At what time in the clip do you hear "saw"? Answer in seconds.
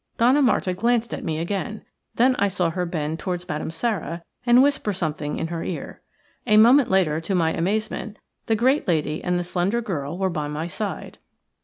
2.47-2.71